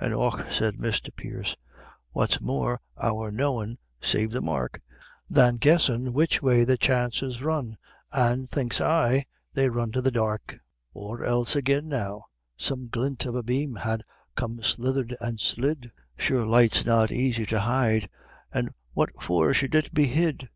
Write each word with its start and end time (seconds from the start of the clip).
An' 0.00 0.14
"Och," 0.14 0.50
says 0.50 0.78
Misther 0.78 1.10
Pierce, 1.10 1.58
"what 2.12 2.40
more's 2.40 2.78
our 2.98 3.30
knowin' 3.30 3.76
save 4.00 4.30
the 4.30 4.40
mark 4.40 4.80
Than 5.28 5.56
guessin' 5.56 6.14
which 6.14 6.40
way 6.40 6.64
the 6.64 6.78
chances 6.78 7.42
run, 7.42 7.76
an' 8.10 8.46
thinks 8.46 8.80
I 8.80 9.26
they 9.52 9.68
run 9.68 9.92
to 9.92 10.00
the 10.00 10.10
dark; 10.10 10.58
Or 10.94 11.22
else 11.22 11.54
agin 11.54 11.90
now 11.90 12.24
some 12.56 12.88
glint 12.88 13.26
of 13.26 13.34
a 13.34 13.42
bame'd 13.42 13.76
ha' 13.80 13.96
come 14.36 14.62
slithered 14.62 15.14
an' 15.20 15.36
slid; 15.36 15.92
Sure 16.16 16.46
light's 16.46 16.86
not 16.86 17.12
aisy 17.12 17.44
to 17.44 17.60
hide, 17.60 18.08
an' 18.54 18.70
what 18.94 19.10
for 19.20 19.52
should 19.52 19.74
it 19.74 19.92
be 19.92 20.06
hid?" 20.06 20.48